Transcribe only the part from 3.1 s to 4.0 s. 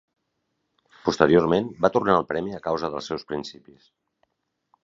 seus principis.